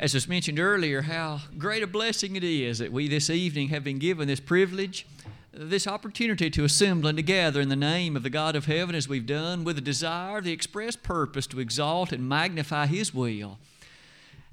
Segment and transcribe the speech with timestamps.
[0.00, 3.84] as was mentioned earlier, how great a blessing it is that we this evening have
[3.84, 5.06] been given this privilege,
[5.52, 8.94] this opportunity to assemble and to gather in the name of the God of heaven
[8.94, 13.58] as we've done, with the desire, the express purpose to exalt and magnify His will.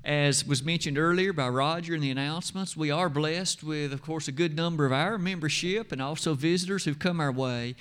[0.04, 4.28] As was mentioned earlier by Roger in the announcements, we are blessed with, of course,
[4.28, 7.76] a good number of our membership and also visitors who've come our way.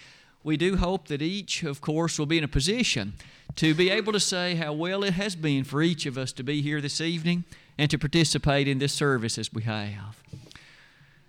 [0.47, 3.15] We do hope that each, of course, will be in a position
[3.57, 6.45] to be able to say how well it has been for each of us to
[6.45, 7.43] be here this evening
[7.77, 10.23] and to participate in this service as we have.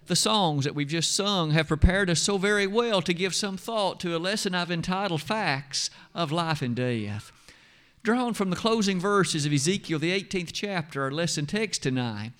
[0.05, 3.57] The songs that we've just sung have prepared us so very well to give some
[3.57, 7.31] thought to a lesson I've entitled Facts of Life and Death.
[8.03, 12.33] Drawn from the closing verses of Ezekiel, the 18th chapter, our lesson text tonight,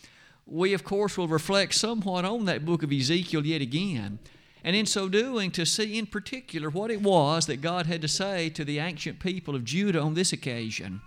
[0.46, 4.20] we, of course, will reflect somewhat on that book of Ezekiel yet again
[4.64, 8.08] and in so doing, to see in particular what it was that God had to
[8.08, 11.02] say to the ancient people of Judah on this occasion.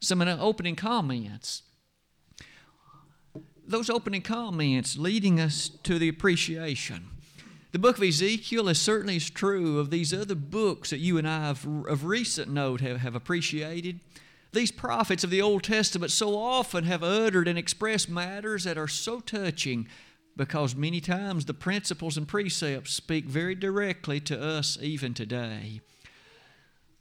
[0.00, 1.62] Some opening comments.
[3.66, 7.08] Those opening comments leading us to the appreciation.
[7.72, 11.28] The book of Ezekiel is certainly as true of these other books that you and
[11.28, 14.00] I have, of recent note have, have appreciated.
[14.52, 18.88] These prophets of the Old Testament so often have uttered and expressed matters that are
[18.88, 19.88] so touching
[20.36, 25.80] because many times the principles and precepts speak very directly to us even today.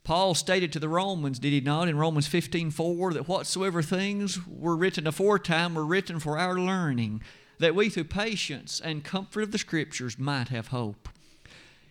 [0.03, 4.45] Paul stated to the Romans, did he not, in Romans 15 4, that whatsoever things
[4.47, 7.23] were written aforetime were written for our learning,
[7.57, 11.09] that we through patience and comfort of the Scriptures might have hope.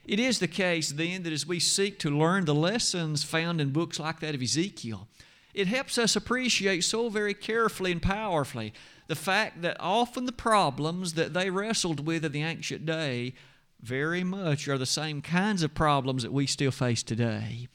[0.06, 3.70] It is the case then that as we seek to learn the lessons found in
[3.70, 5.08] books like that of Ezekiel,
[5.54, 8.74] it helps us appreciate so very carefully and powerfully
[9.06, 13.34] the fact that often the problems that they wrestled with in the ancient day
[13.80, 17.68] very much are the same kinds of problems that we still face today.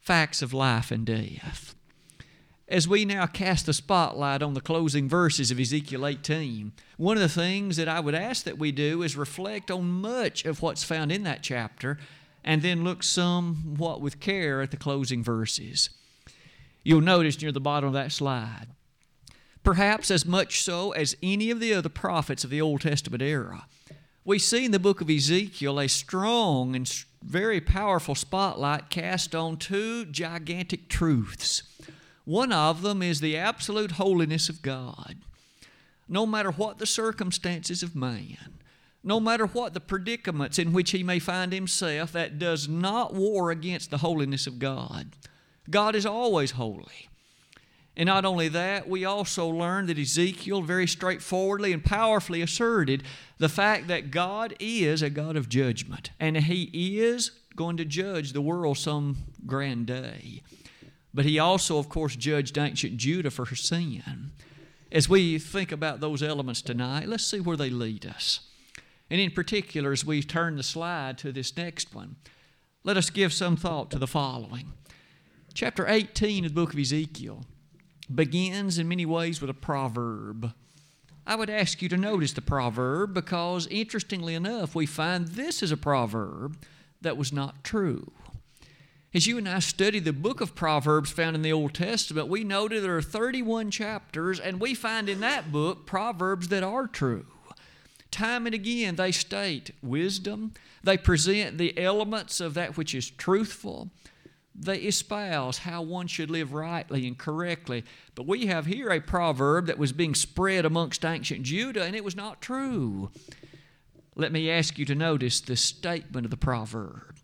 [0.00, 1.74] Facts of life and death.
[2.68, 7.22] As we now cast the spotlight on the closing verses of Ezekiel 18, one of
[7.22, 10.84] the things that I would ask that we do is reflect on much of what's
[10.84, 11.98] found in that chapter
[12.44, 15.88] and then look somewhat with care at the closing verses.
[16.82, 18.68] You'll notice near the bottom of that slide
[19.68, 23.66] perhaps as much so as any of the other prophets of the Old Testament era.
[24.24, 26.90] We see in the book of Ezekiel a strong and
[27.22, 31.64] very powerful spotlight cast on two gigantic truths.
[32.24, 35.16] One of them is the absolute holiness of God.
[36.08, 38.60] No matter what the circumstances of man,
[39.04, 43.50] no matter what the predicaments in which he may find himself, that does not war
[43.50, 45.08] against the holiness of God.
[45.70, 47.08] God is always holy.
[47.96, 53.02] And not only that, we also learn that Ezekiel very straightforwardly and powerfully asserted
[53.38, 58.32] the fact that God is a God of judgment, and He is going to judge
[58.32, 60.42] the world some grand day.
[61.12, 64.30] But He also, of course, judged ancient Judah for her sin.
[64.92, 68.40] As we think about those elements tonight, let's see where they lead us.
[69.10, 72.14] And in particular, as we turn the slide to this next one,
[72.84, 74.72] let us give some thought to the following.
[75.60, 77.44] Chapter 18 of the book of Ezekiel
[78.14, 80.52] begins in many ways with a proverb.
[81.26, 85.72] I would ask you to notice the proverb because, interestingly enough, we find this is
[85.72, 86.56] a proverb
[87.00, 88.12] that was not true.
[89.12, 92.44] As you and I study the book of Proverbs found in the Old Testament, we
[92.44, 97.26] noted there are 31 chapters, and we find in that book proverbs that are true.
[98.12, 100.52] Time and again, they state wisdom,
[100.84, 103.90] they present the elements of that which is truthful,
[104.54, 107.84] they espouse how one should live rightly and correctly.
[108.14, 112.04] But we have here a proverb that was being spread amongst ancient Judah, and it
[112.04, 113.10] was not true.
[114.16, 117.16] Let me ask you to notice the statement of the proverb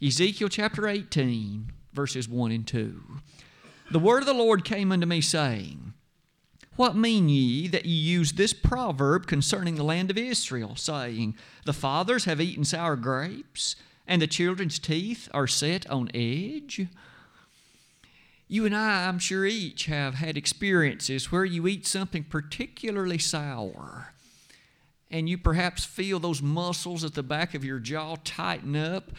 [0.00, 3.02] Ezekiel chapter 18, verses 1 and 2.
[3.90, 5.94] The word of the Lord came unto me, saying,
[6.76, 11.34] What mean ye that ye use this proverb concerning the land of Israel, saying,
[11.64, 13.74] The fathers have eaten sour grapes?
[14.06, 16.86] And the children's teeth are set on edge.
[18.48, 24.12] You and I, I'm sure, each have had experiences where you eat something particularly sour
[25.10, 29.12] and you perhaps feel those muscles at the back of your jaw tighten up.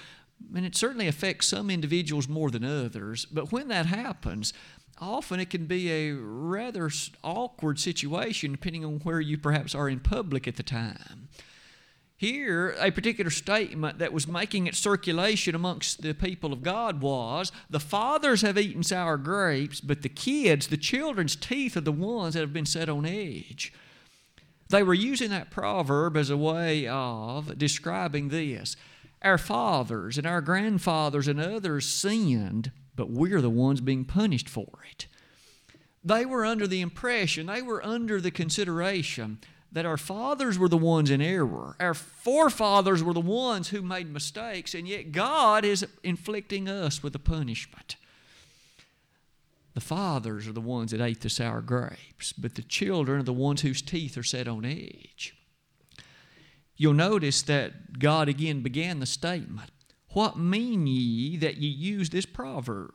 [0.56, 3.26] And it certainly affects some individuals more than others.
[3.26, 4.54] But when that happens,
[5.00, 6.90] often it can be a rather
[7.24, 11.30] awkward situation depending on where you perhaps are in public at the time.
[12.20, 17.52] Here, a particular statement that was making its circulation amongst the people of God was
[17.70, 22.34] the fathers have eaten sour grapes, but the kids, the children's teeth, are the ones
[22.34, 23.72] that have been set on edge.
[24.70, 28.76] They were using that proverb as a way of describing this.
[29.22, 34.80] Our fathers and our grandfathers and others sinned, but we're the ones being punished for
[34.92, 35.06] it.
[36.04, 39.38] They were under the impression, they were under the consideration
[39.72, 41.76] that our fathers were the ones in error.
[41.80, 47.14] Our forefathers were the ones who made mistakes, and yet God is inflicting us with
[47.16, 47.98] a punishment.
[49.74, 53.34] The fathers are the ones that ate the sour grapes, but the children are the
[53.34, 55.36] ones whose teeth are set on edge.
[56.76, 59.72] You'll notice that God again began the statement
[60.14, 62.92] What mean ye that ye use this proverb?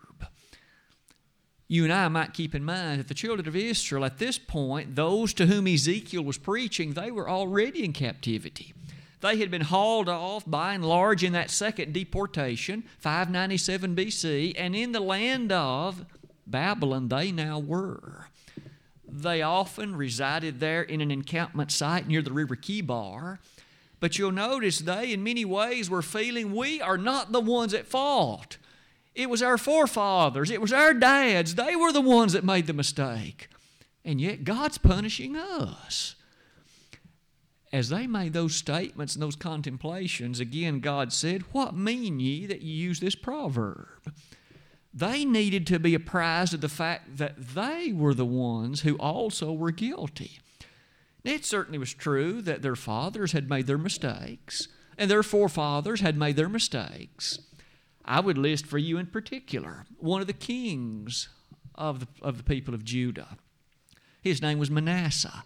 [1.72, 4.94] You and I might keep in mind that the children of Israel at this point,
[4.94, 8.74] those to whom Ezekiel was preaching, they were already in captivity.
[9.20, 14.76] They had been hauled off by and large in that second deportation, 597 BC, and
[14.76, 16.04] in the land of
[16.46, 18.26] Babylon they now were.
[19.08, 23.38] They often resided there in an encampment site near the river Chebar.
[23.98, 27.86] But you'll notice they, in many ways, were feeling we are not the ones at
[27.86, 28.58] fault.
[29.14, 31.54] It was our forefathers, it was our dads.
[31.54, 33.48] They were the ones that made the mistake.
[34.04, 36.16] And yet God's punishing us.
[37.72, 42.62] As they made those statements and those contemplations, again, God said, What mean ye that
[42.62, 43.88] ye use this proverb?
[44.92, 49.52] They needed to be apprised of the fact that they were the ones who also
[49.52, 50.38] were guilty.
[51.24, 54.68] It certainly was true that their fathers had made their mistakes,
[54.98, 57.38] and their forefathers had made their mistakes.
[58.04, 61.28] I would list for you in particular one of the kings
[61.74, 63.36] of the, of the people of Judah.
[64.20, 65.42] His name was Manasseh.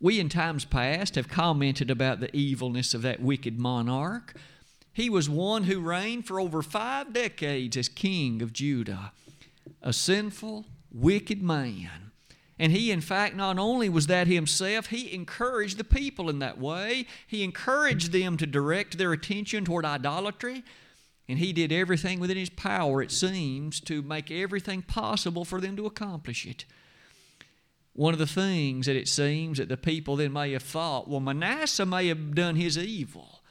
[0.00, 4.34] We, in times past, have commented about the evilness of that wicked monarch.
[4.92, 9.12] He was one who reigned for over five decades as king of Judah,
[9.82, 12.12] a sinful, wicked man.
[12.58, 16.58] And he, in fact, not only was that himself, he encouraged the people in that
[16.58, 17.06] way.
[17.26, 20.64] He encouraged them to direct their attention toward idolatry.
[21.28, 25.76] And he did everything within his power, it seems, to make everything possible for them
[25.76, 26.64] to accomplish it.
[27.92, 31.20] One of the things that it seems that the people then may have thought, well,
[31.20, 33.42] Manasseh may have done his evil,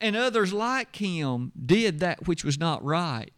[0.00, 3.32] and others like him did that which was not right,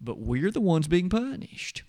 [0.00, 1.84] but we're the ones being punished.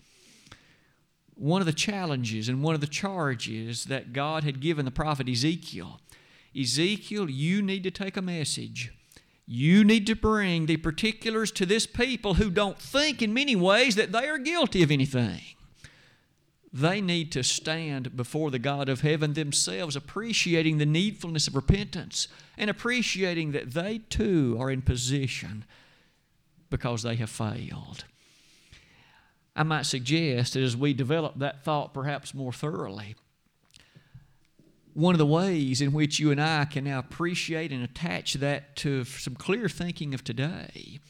[1.34, 5.28] One of the challenges and one of the charges that God had given the prophet
[5.28, 6.00] Ezekiel
[6.58, 8.92] Ezekiel, you need to take a message
[9.52, 13.96] you need to bring the particulars to this people who don't think in many ways
[13.96, 15.40] that they are guilty of anything.
[16.72, 22.28] They need to stand before the God of heaven themselves, appreciating the needfulness of repentance
[22.56, 25.64] and appreciating that they too are in position
[26.70, 28.04] because they have failed.
[29.56, 33.16] I might suggest that as we develop that thought perhaps more thoroughly,
[34.94, 38.76] one of the ways in which you and I can now appreciate and attach that
[38.76, 41.00] to some clear thinking of today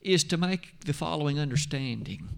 [0.00, 2.28] is to make the following understanding.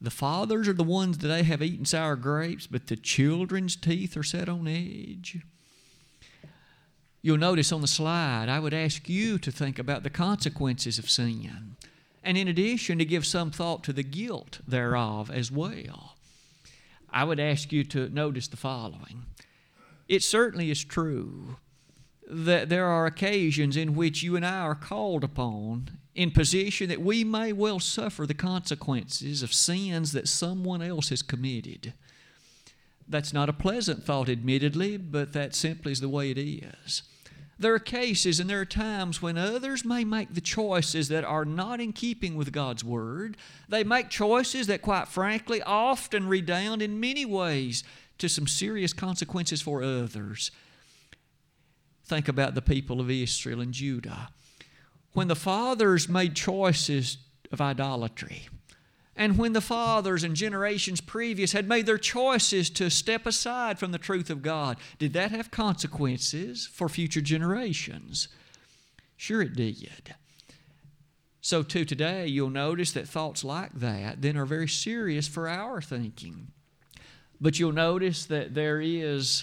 [0.00, 4.16] The fathers are the ones that they have eaten sour grapes, but the children's teeth
[4.16, 5.38] are set on edge.
[7.22, 11.08] You'll notice on the slide, I would ask you to think about the consequences of
[11.08, 11.76] sin,
[12.24, 16.16] and in addition, to give some thought to the guilt thereof as well.
[17.10, 19.26] I would ask you to notice the following
[20.12, 21.56] it certainly is true
[22.28, 27.00] that there are occasions in which you and I are called upon in position that
[27.00, 31.94] we may well suffer the consequences of sins that someone else has committed.
[33.08, 37.02] That's not a pleasant thought, admittedly, but that simply is the way it is.
[37.58, 41.46] There are cases and there are times when others may make the choices that are
[41.46, 43.38] not in keeping with God's Word.
[43.66, 47.82] They make choices that, quite frankly, often redound in many ways
[48.22, 50.52] to some serious consequences for others.
[52.04, 54.28] Think about the people of Israel and Judah.
[55.12, 57.18] When the fathers made choices
[57.50, 58.48] of idolatry,
[59.16, 63.90] and when the fathers and generations previous had made their choices to step aside from
[63.90, 68.28] the truth of God, did that have consequences for future generations?
[69.16, 70.14] Sure, it did.
[71.40, 75.82] So, too, today, you'll notice that thoughts like that then are very serious for our
[75.82, 76.52] thinking.
[77.42, 79.42] But you'll notice that there is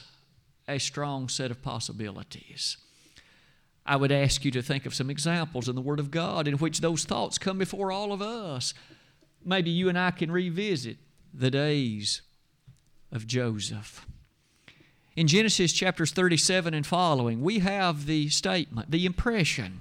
[0.70, 2.78] a strong set of possibilities.
[3.86, 6.56] I would ask you to think of some examples in the Word of God in
[6.56, 8.74] which those thoughts come before all of us.
[9.44, 10.96] Maybe you and I can revisit
[11.34, 12.22] the days
[13.12, 14.06] of Joseph.
[15.18, 19.80] In Genesis chapters 37 and following, we have the statement, the impression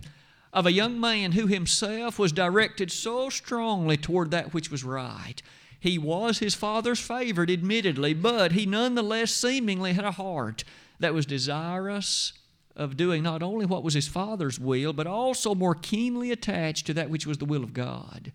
[0.53, 5.41] of a young man who himself was directed so strongly toward that which was right
[5.81, 10.65] he was his father's favorite, admittedly, but he nonetheless seemingly had a heart
[10.99, 12.33] that was desirous
[12.75, 16.95] of doing not only what was his father's will, but also more keenly attached to
[16.95, 18.33] that which was the will of God.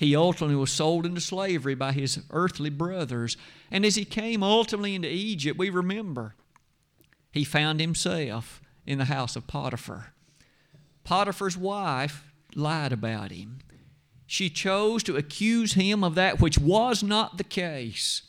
[0.00, 3.36] He ultimately was sold into slavery by his earthly brothers.
[3.70, 6.34] And as he came ultimately into Egypt, we remember
[7.30, 10.14] he found himself in the house of Potiphar.
[11.04, 13.58] Potiphar's wife lied about him.
[14.30, 18.22] She chose to accuse him of that which was not the case.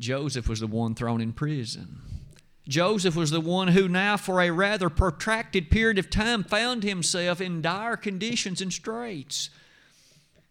[0.00, 1.98] Joseph was the one thrown in prison.
[2.66, 7.40] Joseph was the one who now, for a rather protracted period of time, found himself
[7.40, 9.50] in dire conditions and straits.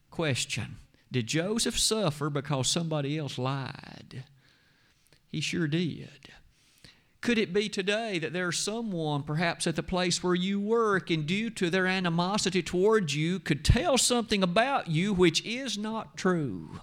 [0.10, 0.78] Question
[1.12, 4.24] Did Joseph suffer because somebody else lied?
[5.28, 6.30] He sure did.
[7.22, 11.26] Could it be today that there's someone, perhaps at the place where you work, and
[11.26, 16.80] due to their animosity towards you, could tell something about you which is not true?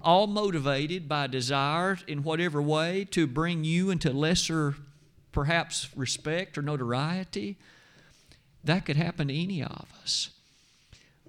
[0.00, 4.76] All motivated by desire in whatever way to bring you into lesser,
[5.30, 7.58] perhaps, respect or notoriety?
[8.64, 10.30] That could happen to any of us.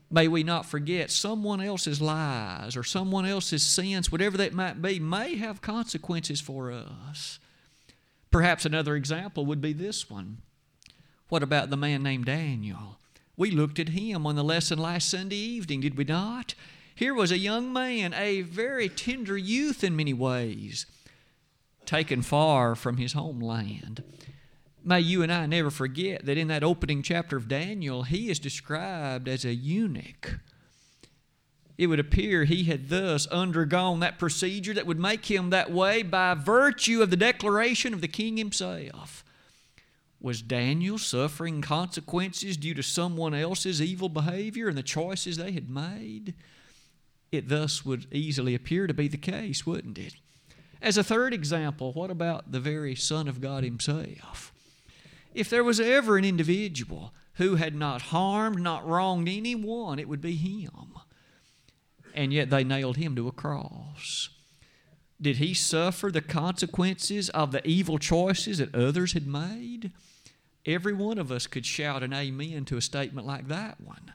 [0.09, 4.99] May we not forget someone else's lies or someone else's sins, whatever that might be,
[4.99, 7.39] may have consequences for us.
[8.37, 10.43] Perhaps another example would be this one.
[11.27, 12.99] What about the man named Daniel?
[13.35, 16.53] We looked at him on the lesson last Sunday evening, did we not?
[16.93, 20.85] Here was a young man, a very tender youth in many ways,
[21.87, 24.03] taken far from his homeland.
[24.83, 28.37] May you and I never forget that in that opening chapter of Daniel, he is
[28.37, 30.41] described as a eunuch
[31.77, 36.01] it would appear he had thus undergone that procedure that would make him that way
[36.01, 39.23] by virtue of the declaration of the king himself.
[40.19, 45.69] Was Daniel suffering consequences due to someone else's evil behavior and the choices they had
[45.69, 46.33] made?
[47.31, 50.15] It thus would easily appear to be the case, wouldn't it?
[50.81, 54.51] As a third example, what about the very Son of God Himself?
[55.35, 60.21] If there was ever an individual who had not harmed, not wronged anyone, it would
[60.21, 60.96] be Him
[62.17, 64.29] and yet they nailed him to a cross.
[65.21, 69.91] Did he suffer the consequences of the evil choices that others had made?
[70.65, 74.13] Every one of us could shout an amen to a statement like that one.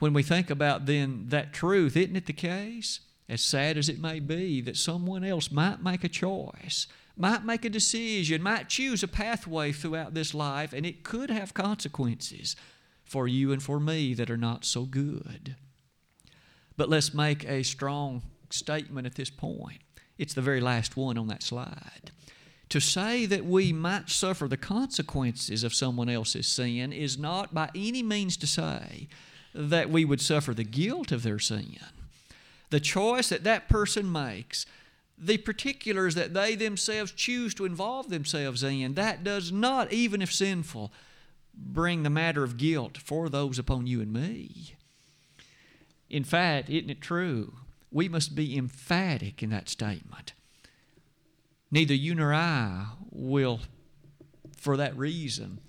[0.00, 2.98] When we think about then that truth, isn't it the case,
[3.28, 7.64] as sad as it may be, that someone else might make a choice, might make
[7.64, 12.56] a decision, might choose a pathway throughout this life, and it could have consequences
[13.04, 15.54] for you and for me that are not so good.
[16.76, 19.80] But let's make a strong statement at this point.
[20.18, 22.10] It's the very last one on that slide.
[22.68, 27.70] To say that we might suffer the consequences of someone else's sin is not by
[27.74, 29.08] any means to say
[29.54, 31.78] that we would suffer the guilt of their sin.
[32.70, 34.64] The choice that that person makes,
[35.18, 40.32] the particulars that they themselves choose to involve themselves in, that does not, even if
[40.32, 40.90] sinful,
[41.54, 44.76] bring the matter of guilt for those upon you and me.
[46.12, 47.54] In fact, isn't it true?
[47.90, 50.34] We must be emphatic in that statement.
[51.70, 53.60] Neither you nor I will,
[54.54, 55.60] for that reason,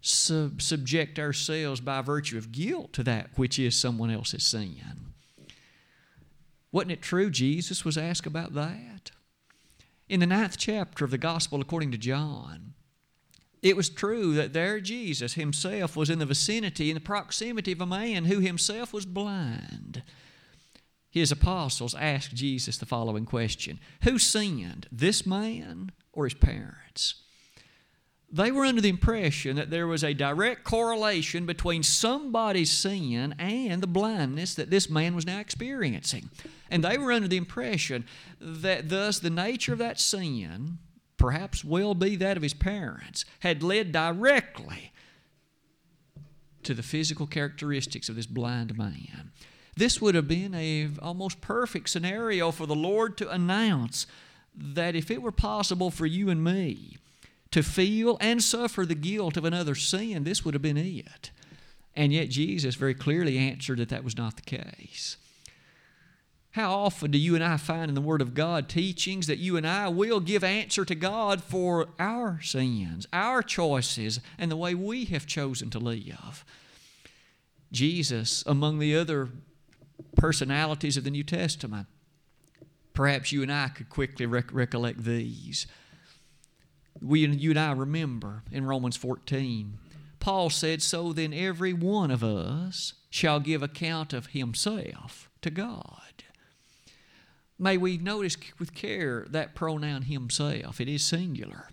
[0.00, 5.14] sub- subject ourselves by virtue of guilt to that which is someone else's sin.
[6.72, 9.12] Wasn't it true Jesus was asked about that?
[10.08, 12.74] In the ninth chapter of the Gospel according to John,
[13.62, 17.80] it was true that there Jesus himself was in the vicinity, in the proximity of
[17.80, 20.02] a man who himself was blind.
[21.08, 27.22] His apostles asked Jesus the following question Who sinned, this man or his parents?
[28.34, 33.82] They were under the impression that there was a direct correlation between somebody's sin and
[33.82, 36.30] the blindness that this man was now experiencing.
[36.70, 38.06] And they were under the impression
[38.40, 40.78] that thus the nature of that sin
[41.22, 44.90] perhaps well be that of his parents, had led directly
[46.64, 49.30] to the physical characteristics of this blind man.
[49.76, 54.08] This would have been a almost perfect scenario for the Lord to announce
[54.52, 56.96] that if it were possible for you and me
[57.52, 61.30] to feel and suffer the guilt of another sin, this would have been it.
[61.94, 65.18] And yet Jesus very clearly answered that that was not the case.
[66.52, 69.56] How often do you and I find in the Word of God teachings that you
[69.56, 74.74] and I will give answer to God for our sins, our choices, and the way
[74.74, 76.44] we have chosen to live?
[77.72, 79.30] Jesus, among the other
[80.18, 81.86] personalities of the New Testament,
[82.92, 85.66] perhaps you and I could quickly rec- recollect these.
[87.00, 89.78] We, and you and I remember in Romans 14,
[90.20, 96.24] Paul said, So then every one of us shall give account of himself to God.
[97.62, 100.80] May we notice with care that pronoun himself.
[100.80, 101.68] It is singular.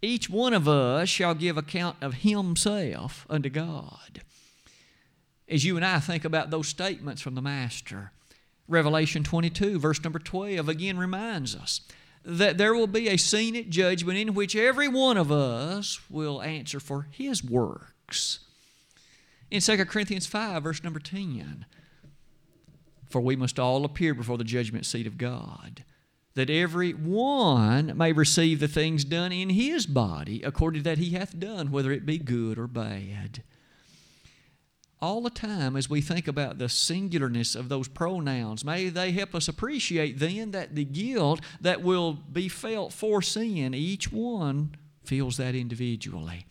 [0.00, 4.22] Each one of us shall give account of himself unto God.
[5.46, 8.12] as you and I think about those statements from the Master.
[8.66, 11.82] Revelation 22, verse number 12, again reminds us
[12.24, 16.40] that there will be a scene at judgment in which every one of us will
[16.40, 18.38] answer for his works.
[19.50, 21.66] In 2 Corinthians 5, verse number 10,
[23.14, 25.84] for we must all appear before the judgment seat of God,
[26.34, 31.10] that every one may receive the things done in his body according to that he
[31.10, 33.44] hath done, whether it be good or bad
[35.00, 38.64] all the time as we think about the singularness of those pronouns.
[38.64, 43.74] May they help us appreciate then that the guilt that will be felt for sin,
[43.74, 46.46] each one feels that individually.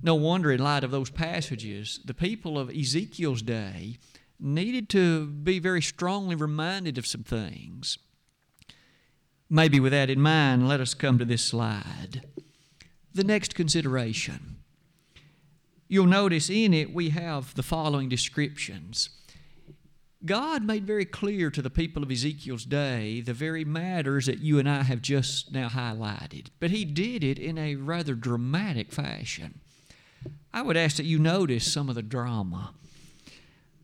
[0.00, 3.98] No wonder, in light of those passages, the people of Ezekiel's day
[4.42, 7.98] needed to be very strongly reminded of some things.
[9.48, 12.22] Maybe with that in mind, let us come to this slide.
[13.14, 14.52] The next consideration
[15.92, 19.10] you'll notice in it we have the following descriptions.
[20.24, 24.58] God made very clear to the people of Ezekiel's day the very matters that you
[24.58, 29.60] and I have just now highlighted, but He did it in a rather dramatic fashion.
[30.50, 32.72] I would ask that you notice some of the drama.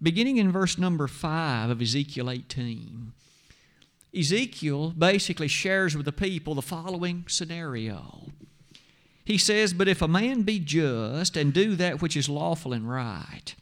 [0.00, 3.12] Beginning in verse number 5 of Ezekiel 18,
[4.16, 8.28] Ezekiel basically shares with the people the following scenario.
[9.24, 12.88] He says, But if a man be just and do that which is lawful and
[12.88, 13.56] right,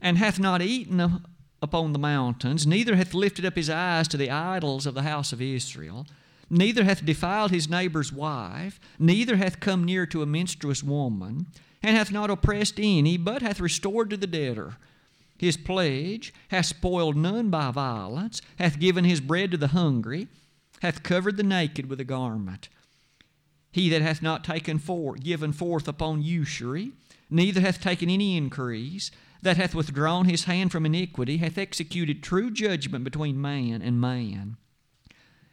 [0.00, 1.22] and hath not eaten
[1.62, 5.32] upon the mountains, neither hath lifted up his eyes to the idols of the house
[5.32, 6.04] of Israel,
[6.50, 11.46] neither hath defiled his neighbor's wife, neither hath come near to a menstruous woman,
[11.80, 14.76] and hath not oppressed any, but hath restored to the debtor
[15.40, 20.28] his pledge, hath spoiled none by violence, hath given his bread to the hungry,
[20.82, 22.68] hath covered the naked with a garment
[23.72, 26.92] he that hath not taken forth, given forth upon usury,
[27.28, 29.10] neither hath taken any increase,
[29.42, 34.56] that hath withdrawn his hand from iniquity, hath executed true judgment between man and man,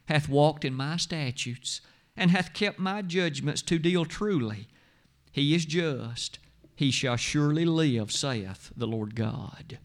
[0.08, 1.82] hath walked in my statutes,
[2.16, 4.68] and hath kept my judgments to deal truly.
[5.32, 6.40] He is just,
[6.78, 9.80] he shall surely live, saith the Lord God.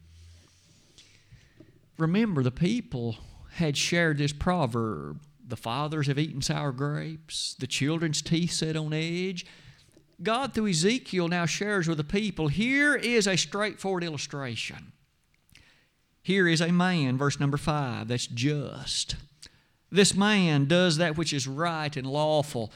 [1.97, 3.17] Remember, the people
[3.55, 8.93] had shared this proverb the fathers have eaten sour grapes, the children's teeth set on
[8.93, 9.45] edge.
[10.21, 14.93] God, through Ezekiel, now shares with the people here is a straightforward illustration.
[16.21, 19.15] Here is a man, verse number five, that's just.
[19.91, 22.71] This man does that which is right and lawful.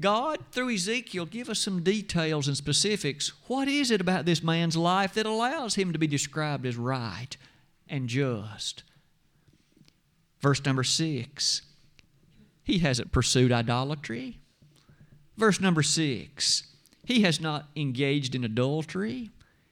[0.00, 3.32] God, through Ezekiel, give us some details and specifics.
[3.46, 7.36] What is it about this man's life that allows him to be described as right
[7.88, 8.82] and just?
[10.40, 11.62] Verse number six
[12.64, 14.38] he hasn't pursued idolatry.
[15.36, 16.64] Verse number six
[17.04, 19.30] He has not engaged in adultery.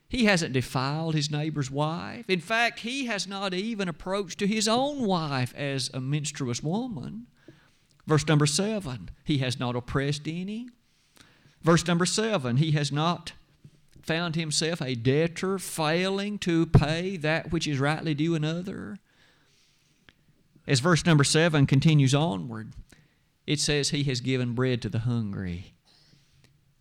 [0.08, 2.24] He hasn't defiled his neighbor's wife.
[2.28, 7.28] In fact, he has not even approached to his own wife as a menstruous woman.
[8.10, 10.68] Verse number seven, he has not oppressed any.
[11.62, 13.34] Verse number seven, he has not
[14.02, 18.98] found himself a debtor failing to pay that which is rightly due another.
[20.66, 22.72] As verse number 7 continues onward,
[23.46, 25.74] it says, He has given bread to the hungry.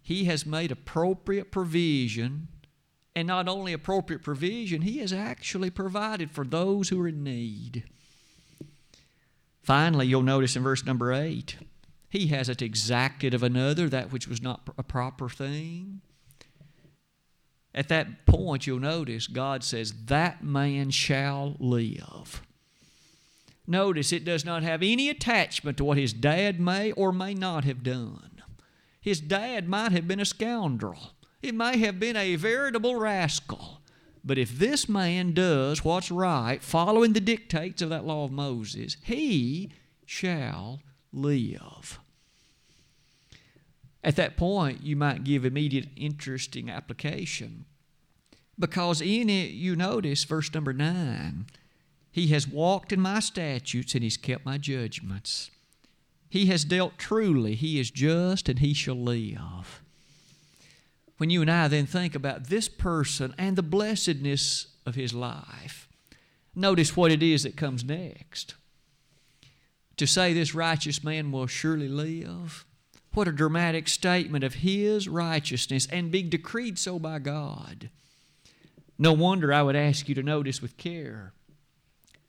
[0.01, 2.47] He has made appropriate provision,
[3.15, 7.83] and not only appropriate provision, He has actually provided for those who are in need.
[9.61, 11.57] Finally, you'll notice in verse number 8,
[12.09, 16.01] He hasn't exacted of another that which was not a proper thing.
[17.73, 22.41] At that point, you'll notice God says, That man shall live.
[23.67, 27.65] Notice it does not have any attachment to what his dad may or may not
[27.65, 28.41] have done.
[28.99, 33.78] His dad might have been a scoundrel, it may have been a veritable rascal.
[34.23, 38.97] But if this man does what's right, following the dictates of that law of Moses,
[39.03, 39.71] he
[40.05, 40.81] shall
[41.13, 41.99] live.
[44.03, 47.65] At that point, you might give immediate interesting application.
[48.57, 51.45] Because in it, you notice verse number 9
[52.11, 55.51] he has walked in my statutes and he's kept my judgments.
[56.29, 57.55] He has dealt truly.
[57.55, 59.81] He is just and he shall live.
[61.19, 65.89] When you and I then think about this person and the blessedness of his life,
[66.55, 68.55] notice what it is that comes next.
[69.97, 72.63] To say this righteous man will surely live,
[73.13, 77.89] what a dramatic statement of his righteousness and being decreed so by God.
[78.97, 81.33] No wonder I would ask you to notice with care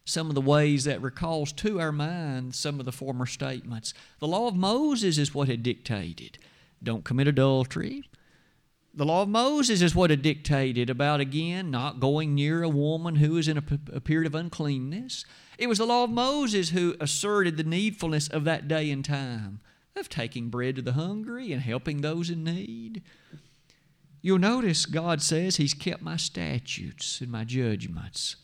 [0.04, 3.94] some of the ways that recalls to our mind some of the former statements.
[4.18, 6.38] The law of Moses is what had dictated
[6.82, 8.02] don't commit adultery,
[8.92, 13.16] The law of Moses is what it dictated about, again, not going near a woman
[13.16, 15.24] who is in a, period of uncleanness.
[15.58, 19.60] It was the law of Moses who asserted the needfulness of that day and time
[19.94, 23.02] of taking bread to the hungry and helping those in need.
[24.22, 28.36] You'll notice God says He's kept my statutes and my judgments.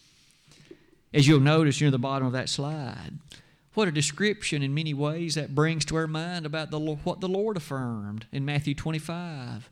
[1.13, 3.19] As you'll notice near the bottom of that slide,
[3.75, 7.29] what a description in many ways that brings to our mind about the, what the
[7.29, 9.69] Lord affirmed in Matthew 25.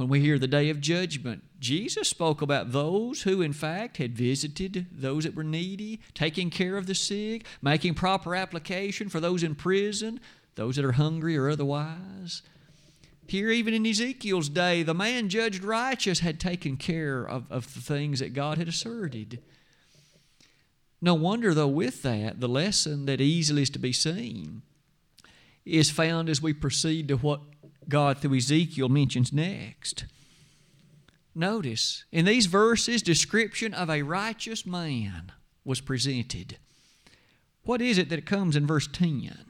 [0.00, 4.16] When we hear the day of judgment, Jesus spoke about those who, in fact, had
[4.16, 9.42] visited those that were needy, taking care of the sick, making proper application for those
[9.42, 10.18] in prison,
[10.54, 12.40] those that are hungry or otherwise.
[13.28, 17.80] Here, even in Ezekiel's day, the man judged righteous had taken care of, of the
[17.80, 19.42] things that God had asserted.
[21.02, 24.62] No wonder, though, with that, the lesson that easily is to be seen
[25.66, 27.49] is found as we proceed to what
[27.90, 30.06] God through Ezekiel mentions next.
[31.34, 35.32] Notice, in these verses, description of a righteous man
[35.64, 36.56] was presented.
[37.64, 39.44] What is it that comes in verse 10?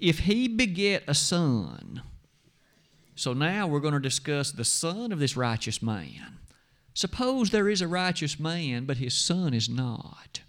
[0.00, 2.02] If he beget a son,
[3.14, 6.38] so now we're going to discuss the son of this righteous man.
[6.94, 10.40] Suppose there is a righteous man, but his son is not.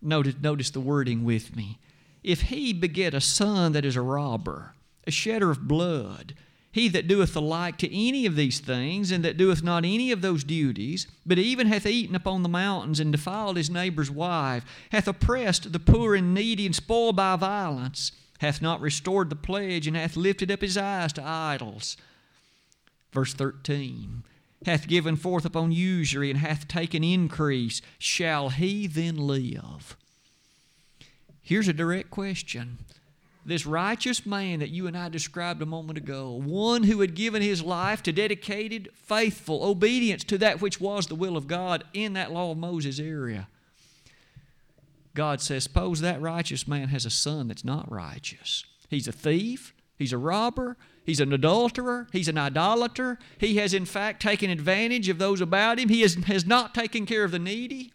[0.00, 1.78] Notice, notice the wording with me.
[2.22, 4.73] If he beget a son that is a robber,
[5.06, 6.34] a shedder of blood.
[6.72, 10.10] He that doeth the like to any of these things, and that doeth not any
[10.10, 14.64] of those duties, but even hath eaten upon the mountains, and defiled his neighbor's wife,
[14.90, 19.86] hath oppressed the poor and needy, and spoiled by violence, hath not restored the pledge,
[19.86, 21.96] and hath lifted up his eyes to idols.
[23.12, 24.24] Verse 13
[24.66, 29.96] hath given forth upon usury, and hath taken increase, shall he then live?
[31.42, 32.78] Here's a direct question
[33.44, 37.42] this righteous man that you and I described a moment ago, one who had given
[37.42, 42.14] his life to dedicated, faithful obedience to that which was the will of God in
[42.14, 43.48] that law of Moses area.
[45.14, 48.64] God says, Suppose that righteous man has a son that's not righteous.
[48.88, 53.18] He's a thief, he's a robber, he's an adulterer, he's an idolater.
[53.38, 57.06] He has, in fact, taken advantage of those about him, he has, has not taken
[57.06, 57.92] care of the needy.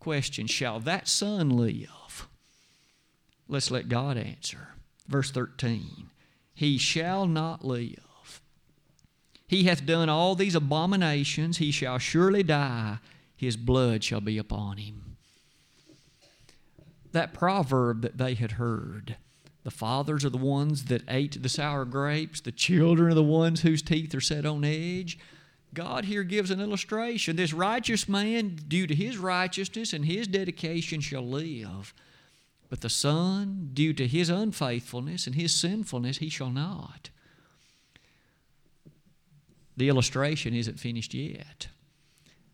[0.00, 1.90] Question Shall that son live?
[3.48, 4.68] Let's let God answer.
[5.08, 6.10] Verse 13
[6.54, 8.42] He shall not live.
[9.46, 12.98] He hath done all these abominations, he shall surely die,
[13.36, 15.16] his blood shall be upon him.
[17.12, 19.16] That proverb that they had heard
[19.66, 23.62] the fathers are the ones that ate the sour grapes, the children are the ones
[23.62, 25.18] whose teeth are set on edge.
[25.74, 27.34] God here gives an illustration.
[27.34, 31.92] This righteous man, due to his righteousness and his dedication, shall live.
[32.68, 37.10] But the Son, due to his unfaithfulness and his sinfulness, he shall not.
[39.76, 41.68] The illustration isn't finished yet.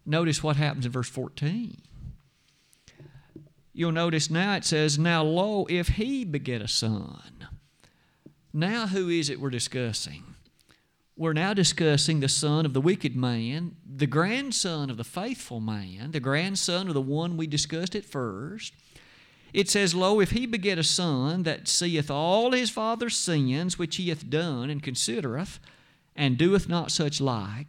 [0.04, 1.80] Notice what happens in verse 14.
[3.72, 7.48] You'll notice now it says, Now lo, if he beget a son.
[8.52, 10.24] Now, who is it we're discussing?
[11.16, 16.10] We're now discussing the son of the wicked man, the grandson of the faithful man,
[16.10, 18.74] the grandson of the one we discussed at first
[19.52, 23.96] it says, Lo, if he beget a son that seeth all his father's sins which
[23.96, 25.58] he hath done, and considereth,
[26.16, 27.66] and doeth not such like,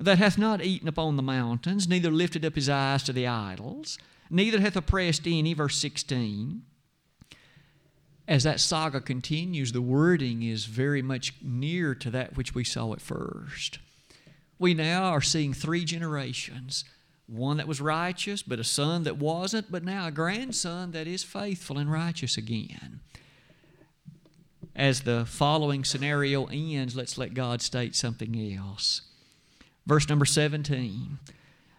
[0.00, 3.98] that hath not eaten upon the mountains, neither lifted up his eyes to the idols,
[4.30, 6.62] neither hath oppressed any, verse 16.
[8.26, 12.92] As that saga continues, the wording is very much near to that which we saw
[12.92, 13.78] at first.
[14.58, 16.84] We now are seeing three generations
[17.28, 21.22] one that was righteous, but a son that wasn't, but now a grandson that is
[21.22, 23.00] faithful and righteous again.
[24.74, 29.02] As the following scenario ends, let's let God state something else.
[29.86, 31.18] Verse number 17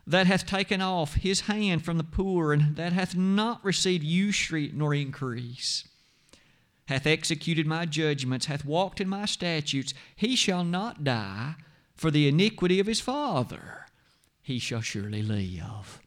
[0.07, 4.71] that hath taken off his hand from the poor, and that hath not received usury
[4.73, 5.87] nor increase,
[6.87, 11.53] hath executed my judgments, hath walked in my statutes, he shall not die
[11.95, 13.78] for the iniquity of his father
[14.49, 15.99] he shall surely live.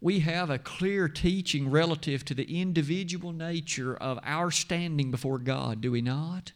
[0.00, 5.80] We have a clear teaching relative to the individual nature of our standing before God,
[5.80, 6.52] do we not?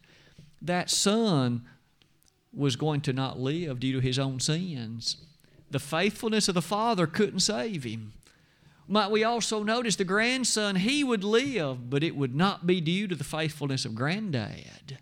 [0.61, 1.67] That son
[2.53, 5.17] was going to not live due to his own sins.
[5.69, 8.13] The faithfulness of the father couldn't save him.
[8.87, 13.09] Might we also notice the grandson, he would live, but it would not be due
[13.09, 14.97] to the faithfulness of granddad.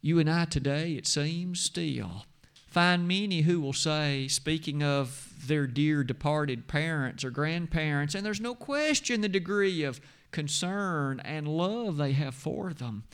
[0.00, 2.24] You and I today, it seems, still
[2.72, 8.40] find many who will say, speaking of their dear departed parents or grandparents, and there's
[8.40, 13.04] no question the degree of concern and love they have for them.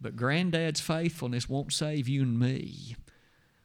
[0.00, 2.96] But granddad's faithfulness won't save you and me.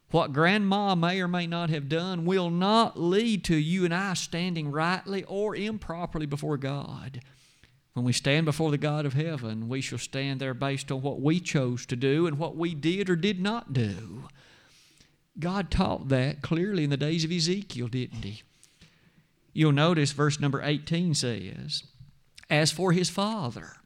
[0.09, 4.13] What grandma may or may not have done will not lead to you and I
[4.13, 7.21] standing rightly or improperly before God.
[7.93, 11.19] When we stand before the God of heaven, we shall stand there based on what
[11.19, 14.27] we chose to do and what we did or did not do.
[15.39, 18.41] God taught that clearly in the days of Ezekiel, didn't he?
[19.53, 21.83] You'll notice verse number 18 says,
[22.49, 23.77] As for his father,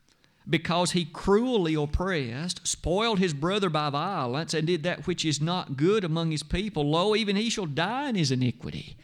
[0.49, 5.77] because he cruelly oppressed, spoiled his brother by violence, and did that which is not
[5.77, 8.97] good among his people, lo, even he shall die in his iniquity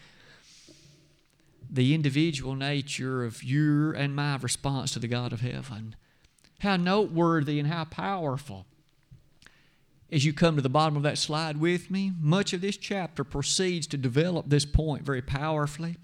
[1.70, 5.96] the individual nature of your and my response to the God of heaven.
[6.60, 8.66] How noteworthy and how powerful.
[10.10, 13.26] As you come to the bottom of that slide with me, much of this chapter
[13.26, 15.98] proceeds to develop this point very powerfully.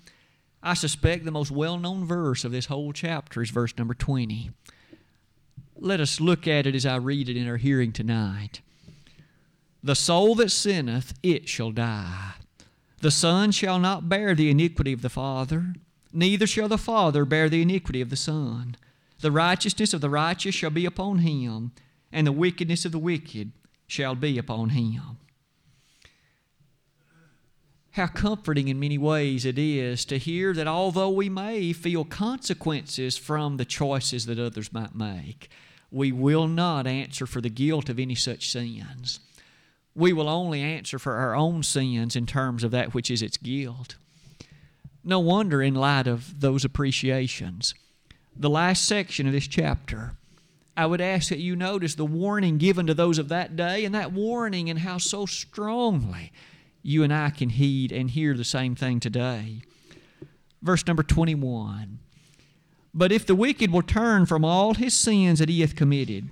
[0.61, 4.51] I suspect the most well known verse of this whole chapter is verse number 20.
[5.77, 8.61] Let us look at it as I read it in our hearing tonight.
[9.81, 12.33] The soul that sinneth, it shall die.
[13.01, 15.73] The Son shall not bear the iniquity of the Father,
[16.13, 18.77] neither shall the Father bear the iniquity of the Son.
[19.19, 21.71] The righteousness of the righteous shall be upon him,
[22.13, 23.51] and the wickedness of the wicked
[23.93, 25.17] shall be upon him.
[27.91, 33.17] How comforting in many ways it is to hear that although we may feel consequences
[33.17, 35.49] from the choices that others might make,
[35.91, 39.19] we will not answer for the guilt of any such sins
[39.95, 43.37] we will only answer for our own sins in terms of that which is its
[43.37, 43.95] guilt.
[45.03, 47.75] No wonder, in light of those appreciations,
[48.35, 50.13] the last section of this chapter,
[50.75, 53.93] I would ask that you notice the warning given to those of that day and
[53.93, 56.31] that warning and how so strongly
[56.81, 59.61] you and I can heed and hear the same thing today.
[60.61, 61.99] Verse number 21
[62.93, 66.29] But if the wicked will turn from all his sins that he hath committed,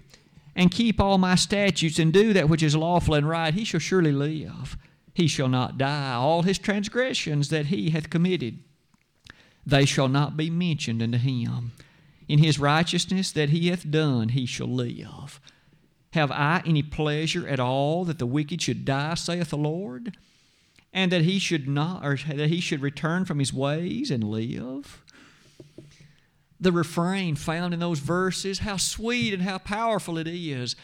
[0.56, 3.80] and keep all my statutes and do that which is lawful and right, he shall
[3.80, 4.78] surely live.
[5.14, 6.14] He shall not die.
[6.14, 8.60] All his transgressions that he hath committed,
[9.66, 11.72] they shall not be mentioned unto him.
[12.28, 15.40] In his righteousness that he hath done, he shall live.
[16.14, 20.18] Have I any pleasure at all that the wicked should die, saith the Lord,
[20.94, 25.02] and that he should not, or that he should return from his ways and live?
[26.62, 30.76] the refrain found in those verses, how sweet and how powerful it is.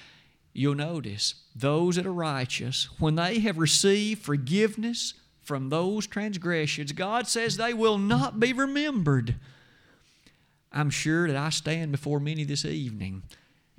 [0.52, 7.28] You'll notice those that are righteous, when they have received forgiveness from those transgressions, God
[7.28, 9.36] says they will not be remembered.
[10.78, 13.24] I'm sure that I stand before many this evening,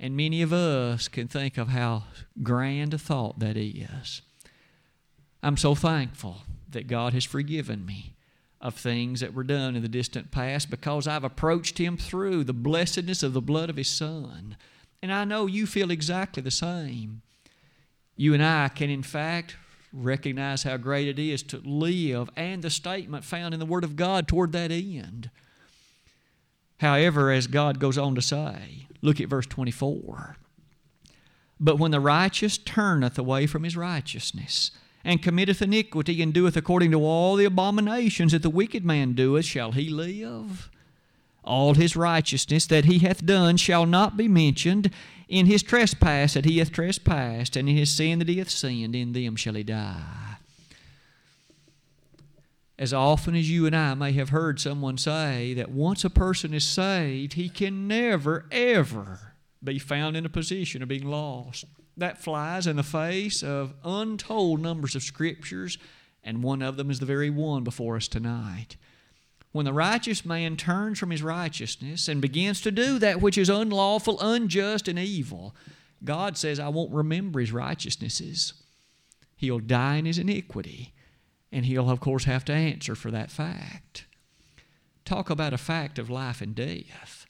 [0.01, 2.03] and many of us can think of how
[2.43, 4.21] grand a thought that is.
[5.41, 8.15] I'm so thankful that God has forgiven me
[8.59, 12.51] of things that were done in the distant past because I've approached Him through the
[12.51, 14.57] blessedness of the blood of His Son.
[15.01, 17.21] And I know you feel exactly the same.
[18.17, 19.55] You and I can, in fact,
[19.93, 23.95] recognize how great it is to live and the statement found in the Word of
[23.95, 25.29] God toward that end.
[26.79, 30.37] However, as God goes on to say, look at verse 24.
[31.59, 34.71] But when the righteous turneth away from his righteousness,
[35.03, 39.45] and committeth iniquity, and doeth according to all the abominations that the wicked man doeth,
[39.45, 40.69] shall he live?
[41.43, 44.91] All his righteousness that he hath done shall not be mentioned.
[45.27, 48.95] In his trespass that he hath trespassed, and in his sin that he hath sinned,
[48.95, 50.28] in them shall he die.
[52.79, 56.53] As often as you and I may have heard someone say that once a person
[56.55, 61.65] is saved, he can never, ever be found in a position of being lost
[61.99, 65.77] that flies in the face of untold numbers of scriptures,
[66.23, 68.77] and one of them is the very one before us tonight.
[69.51, 73.49] When the righteous man turns from his righteousness and begins to do that which is
[73.49, 75.55] unlawful, unjust, and evil,
[76.03, 78.53] God says, I won't remember his righteousnesses.
[79.35, 80.93] He'll die in his iniquity,
[81.51, 84.05] and he'll, of course, have to answer for that fact.
[85.05, 87.25] Talk about a fact of life and death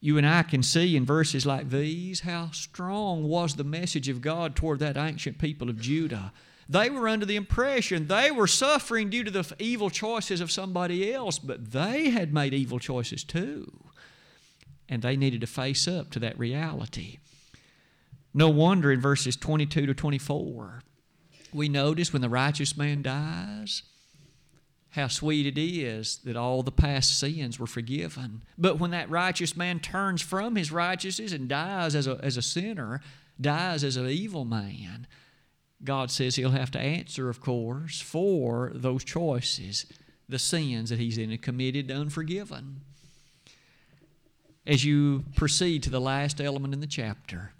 [0.00, 4.20] you and I can see in verses like these how strong was the message of
[4.20, 6.32] God toward that ancient people of Judah.
[6.68, 11.12] They were under the impression they were suffering due to the evil choices of somebody
[11.12, 13.84] else, but they had made evil choices too.
[14.88, 17.18] And they needed to face up to that reality.
[18.34, 20.82] No wonder in verses 22 to 24,
[21.56, 23.82] we notice when the righteous man dies,
[24.90, 28.42] how sweet it is that all the past sins were forgiven.
[28.56, 32.42] But when that righteous man turns from his righteousness and dies as a, as a
[32.42, 33.00] sinner,
[33.40, 35.06] dies as an evil man,
[35.84, 39.86] God says he'll have to answer, of course, for those choices,
[40.28, 42.80] the sins that he's in and committed unforgiven.
[44.66, 47.52] As you proceed to the last element in the chapter,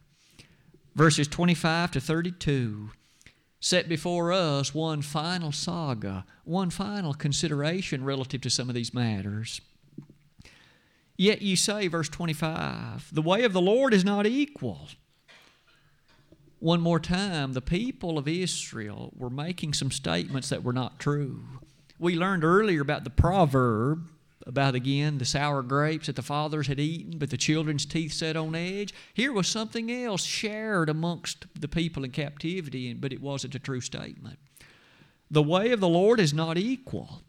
[0.95, 2.91] verses 25 to 32
[3.61, 9.61] set before us one final saga, one final consideration relative to some of these matters.
[11.17, 14.89] Yet you say, verse 25, the way of the Lord is not equal.
[16.59, 21.43] One more time, the people of Israel were making some statements that were not true.
[21.99, 24.09] We learned earlier about the proverb
[24.47, 28.37] about again the sour grapes that the fathers had eaten, but the children's teeth set
[28.37, 28.95] on edge.
[29.13, 33.81] Here was something else shared amongst the people in captivity, but it wasn't a true
[33.81, 34.39] statement.
[35.31, 37.23] The way of the Lord is not equal.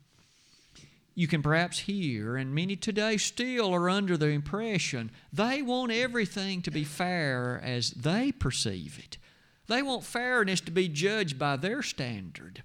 [1.16, 6.62] You can perhaps hear, and many today still are under the impression they want everything
[6.62, 9.18] to be fair as they perceive it.
[9.66, 12.62] They want fairness to be judged by their standard.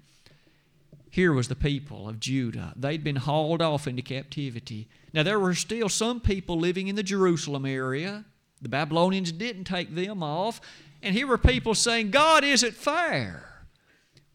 [1.13, 2.73] Here was the people of Judah.
[2.75, 4.89] They'd been hauled off into captivity.
[5.13, 8.25] Now, there were still some people living in the Jerusalem area.
[8.63, 10.63] The Babylonians didn't take them off.
[11.03, 13.67] And here were people saying, God isn't fair.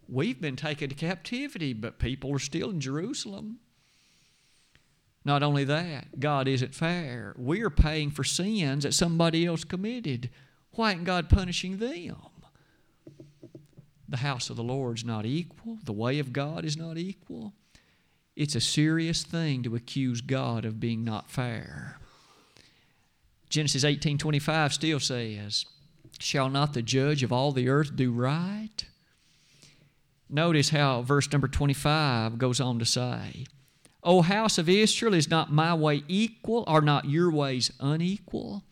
[0.07, 3.57] We've been taken to captivity, but people are still in Jerusalem.
[5.25, 7.33] Not only that, God isn't fair.
[7.39, 10.29] We're paying for sins that somebody else committed.
[10.73, 12.17] Why ain't God punishing them?
[14.07, 17.53] The house of the Lord is not equal, the way of God is not equal.
[18.35, 21.99] It's a serious thing to accuse God of being not fair.
[23.49, 25.65] Genesis 18:25 still says,
[26.19, 28.85] "Shall not the judge of all the earth do right?"
[30.29, 33.45] Notice how verse number 25 goes on to say,
[34.03, 36.63] O house of Israel, is not my way equal?
[36.67, 38.63] Are not your ways unequal?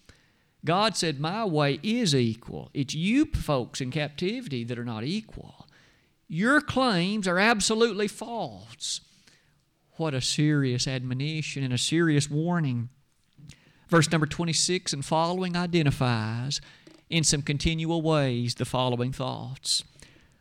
[0.65, 2.69] God said, My way is equal.
[2.73, 5.67] It's you folks in captivity that are not equal.
[6.27, 9.01] Your claims are absolutely false.
[9.97, 12.89] What a serious admonition and a serious warning.
[13.87, 16.59] Verse number 26 and following identifies
[17.09, 19.83] in some continual ways the following thoughts.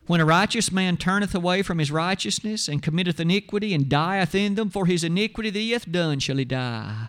[0.07, 4.55] When a righteous man turneth away from his righteousness and committeth iniquity and dieth in
[4.55, 7.07] them, for his iniquity that he hath done shall he die.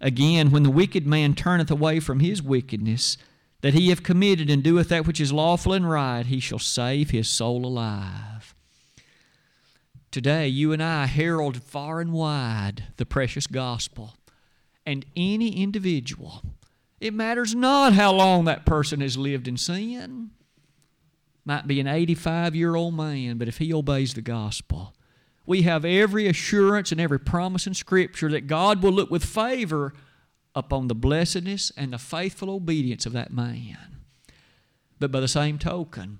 [0.00, 3.16] Again, when the wicked man turneth away from his wickedness,
[3.62, 7.10] that he have committed and doeth that which is lawful and right, he shall save
[7.10, 8.54] his soul alive.
[10.10, 14.14] Today, you and I herald far and wide the precious gospel.
[14.84, 16.42] And any individual,
[17.00, 20.30] it matters not how long that person has lived in sin,
[21.44, 24.94] might be an 85 year old man, but if he obeys the gospel,
[25.46, 29.92] we have every assurance and every promise in Scripture that God will look with favor
[30.54, 33.98] upon the blessedness and the faithful obedience of that man.
[34.98, 36.18] But by the same token,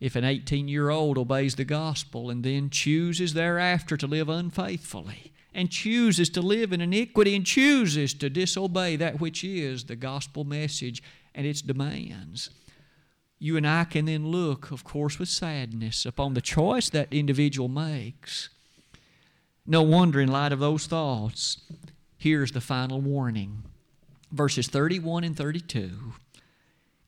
[0.00, 5.32] if an 18 year old obeys the gospel and then chooses thereafter to live unfaithfully,
[5.54, 10.44] and chooses to live in iniquity, and chooses to disobey that which is the gospel
[10.44, 11.02] message
[11.34, 12.50] and its demands,
[13.38, 17.68] you and I can then look, of course, with sadness upon the choice that individual
[17.68, 18.48] makes.
[19.66, 21.58] No wonder, in light of those thoughts,
[22.16, 23.64] here's the final warning
[24.32, 26.14] verses 31 and 32.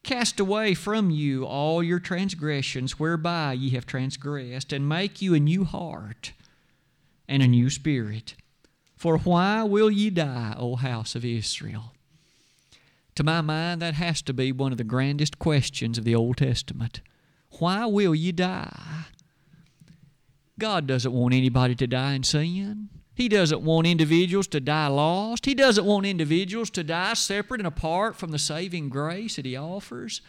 [0.03, 5.41] Cast away from you all your transgressions whereby ye have transgressed, and make you a
[5.41, 6.33] new heart
[7.29, 8.35] and a new spirit.
[8.97, 11.93] For why will ye die, O house of Israel?
[13.19, 16.37] To my mind, that has to be one of the grandest questions of the Old
[16.37, 17.01] Testament.
[17.59, 19.07] Why will you die?
[20.57, 22.91] God doesn't want anybody to die in sin.
[23.17, 25.47] He doesn't want individuals to die lost.
[25.47, 29.57] He doesn't want individuals to die separate and apart from the saving grace that He
[29.57, 30.21] offers.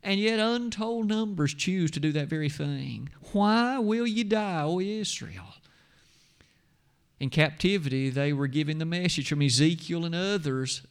[0.00, 3.08] And yet, untold numbers choose to do that very thing.
[3.32, 5.54] Why will you die, O Israel?
[7.18, 10.82] In captivity, they were giving the message from Ezekiel and others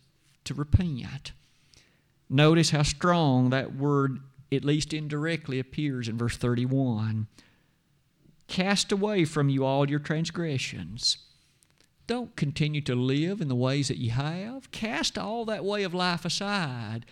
[0.46, 1.32] to repent.
[2.30, 4.20] Notice how strong that word,
[4.52, 7.28] at least indirectly, appears in verse 31.
[8.48, 11.18] Cast away from you all your transgressions.
[12.08, 14.72] Don't continue to live in the ways that you have.
[14.72, 17.06] Cast all that way of life aside.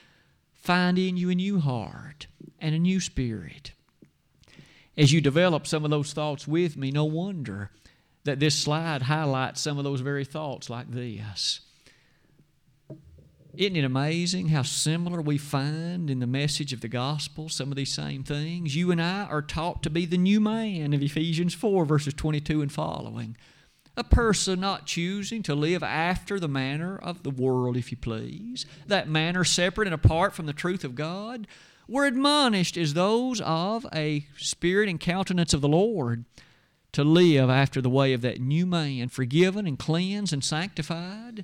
[0.54, 2.28] Find in you a new heart
[2.60, 3.71] and a new spirit.
[4.98, 7.71] As you develop some of those thoughts with me, no wonder
[8.25, 11.62] that this slide highlights some of those very thoughts like this.
[13.60, 17.76] Isn't it amazing how similar we find in the message of the gospel some of
[17.76, 18.74] these same things?
[18.74, 22.62] You and I are taught to be the new man of Ephesians 4, verses 22
[22.62, 23.36] and following.
[23.98, 28.66] A person not choosing to live after the manner of the world, if you please,
[28.88, 31.46] that manner separate and apart from the truth of God.
[31.86, 36.24] We're admonished as those of a spirit and countenance of the Lord
[36.94, 41.44] to live after the way of that new man, forgiven and cleansed and sanctified.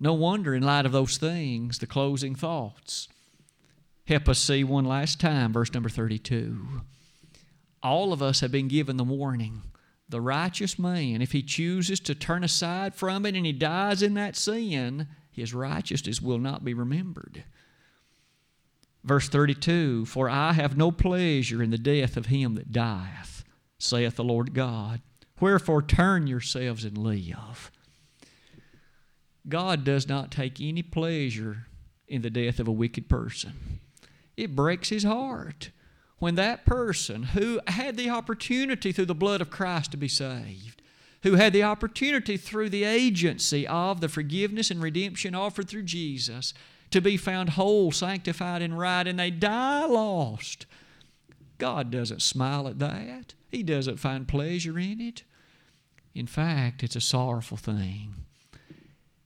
[0.00, 3.08] No wonder, in light of those things, the closing thoughts
[4.10, 6.82] Help us see one last time, verse number 32.
[7.80, 9.62] All of us have been given the warning.
[10.08, 14.14] The righteous man, if he chooses to turn aside from it and he dies in
[14.14, 17.44] that sin, his righteousness will not be remembered.
[19.04, 23.44] Verse 32 For I have no pleasure in the death of him that dieth,
[23.78, 25.02] saith the Lord God.
[25.38, 27.70] Wherefore turn yourselves and live.
[29.48, 31.66] God does not take any pleasure
[32.06, 33.80] in the death of a wicked person.
[34.36, 35.70] It breaks his heart
[36.18, 40.82] when that person who had the opportunity through the blood of Christ to be saved,
[41.22, 46.52] who had the opportunity through the agency of the forgiveness and redemption offered through Jesus
[46.90, 50.66] to be found whole, sanctified, and right, and they die lost.
[51.58, 53.34] God doesn't smile at that.
[53.50, 55.22] He doesn't find pleasure in it.
[56.14, 58.26] In fact, it's a sorrowful thing.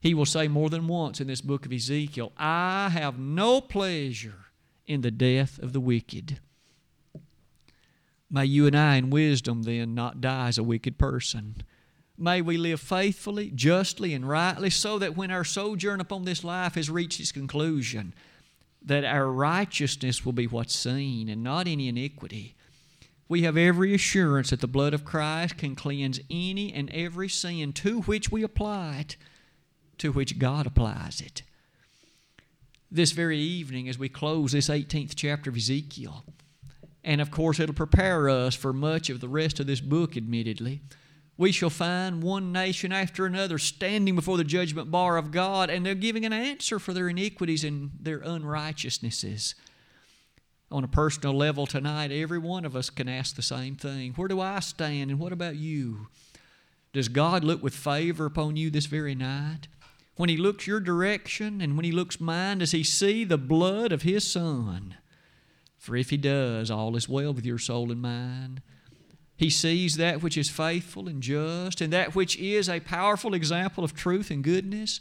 [0.04, 4.44] He will say more than once in this book of Ezekiel, I have no pleasure
[4.86, 6.40] in the death of the wicked.
[8.30, 11.56] May you and I, in wisdom, then, not die as a wicked person.
[12.18, 16.74] May we live faithfully, justly, and rightly, so that when our sojourn upon this life
[16.74, 18.12] has reached its conclusion,
[18.82, 22.56] that our righteousness will be what's seen and not any iniquity.
[23.26, 27.72] We have every assurance that the blood of Christ can cleanse any and every sin
[27.72, 29.16] to which we apply it,
[29.98, 31.42] to which God applies it.
[32.90, 36.24] This very evening, as we close this 18th chapter of Ezekiel,
[37.02, 40.80] and of course, it'll prepare us for much of the rest of this book, admittedly.
[41.36, 45.84] We shall find one nation after another standing before the judgment bar of God, and
[45.84, 49.54] they're giving an answer for their iniquities and their unrighteousnesses.
[50.70, 54.28] On a personal level tonight, every one of us can ask the same thing Where
[54.28, 56.06] do I stand, and what about you?
[56.92, 59.66] Does God look with favor upon you this very night?
[60.16, 63.92] When He looks your direction and when He looks mine, does He see the blood
[63.92, 64.96] of His Son?
[65.84, 68.62] For if he does, all is well with your soul and mine.
[69.36, 73.84] He sees that which is faithful and just, and that which is a powerful example
[73.84, 75.00] of truth and goodness.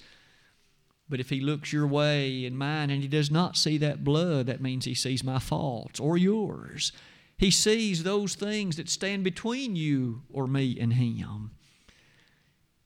[1.08, 4.48] But if he looks your way and mine and he does not see that blood,
[4.48, 6.92] that means he sees my faults or yours.
[7.38, 11.52] He sees those things that stand between you or me and him.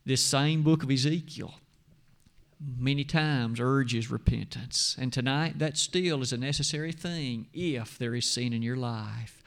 [0.05, 1.55] This same book of Ezekiel
[2.59, 4.95] many times urges repentance.
[4.99, 9.43] And tonight, that still is a necessary thing if there is sin in your life.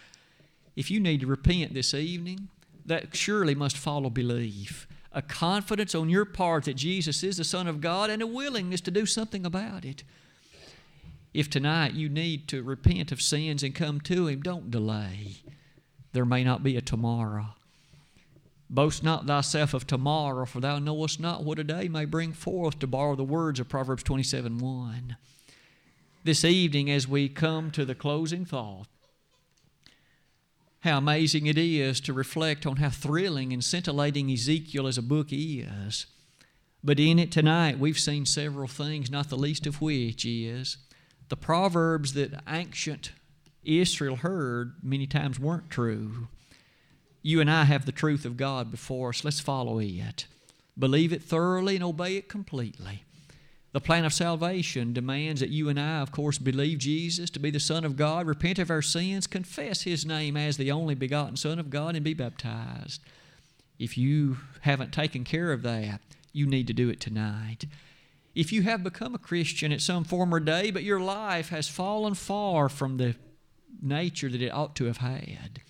[0.77, 2.49] If you need to repent this evening,
[2.87, 4.87] that surely must follow belief.
[5.13, 8.81] A confidence on your part that Jesus is the Son of God and a willingness
[8.83, 10.05] to do something about it.
[11.35, 15.37] If tonight you need to repent of sins and come to Him, don't delay.
[16.13, 17.55] There may not be a tomorrow.
[18.73, 22.79] Boast not thyself of tomorrow, for thou knowest not what a day may bring forth,
[22.79, 25.17] to borrow the words of Proverbs 27 1.
[26.23, 28.87] This evening, as we come to the closing thought,
[30.81, 35.29] how amazing it is to reflect on how thrilling and scintillating Ezekiel as a book
[35.31, 36.07] is.
[36.85, 40.77] But in it tonight, we've seen several things, not the least of which is
[41.29, 43.13] the proverbs that ancient
[43.65, 46.29] Israel heard many times weren't true.
[47.23, 49.25] You and I have the truth of God before us.
[49.25, 50.27] Let's follow it.
[50.79, 53.05] Believe it thoroughly and obey it completely.
[53.73, 57.51] The plan of salvation demands that you and I, of course, believe Jesus to be
[57.51, 61.37] the Son of God, repent of our sins, confess His name as the only begotten
[61.37, 63.01] Son of God, and be baptized.
[63.79, 66.01] If you haven't taken care of that,
[66.33, 67.67] you need to do it tonight.
[68.35, 72.15] If you have become a Christian at some former day, but your life has fallen
[72.15, 73.15] far from the
[73.81, 75.61] nature that it ought to have had,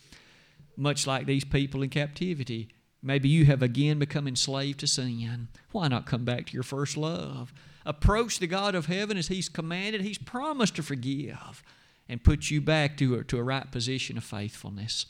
[0.76, 2.68] much like these people in captivity.
[3.02, 5.48] Maybe you have again become enslaved to sin.
[5.72, 7.52] Why not come back to your first love?
[7.86, 10.02] Approach the God of heaven as He's commanded.
[10.02, 11.62] He's promised to forgive
[12.08, 15.06] and put you back to a, to a right position of faithfulness.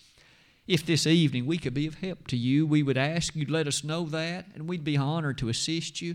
[0.68, 3.52] If this evening we could be of help to you, we would ask you to
[3.52, 6.14] let us know that, and we'd be honored to assist you.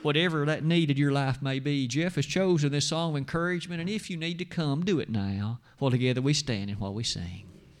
[0.00, 3.80] Whatever that need in your life may be, Jeff has chosen this song of encouragement,
[3.80, 6.94] and if you need to come, do it now, while together we stand and while
[6.94, 7.49] we sing.